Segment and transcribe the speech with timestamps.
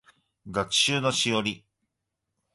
[0.49, 1.63] 学習のしおり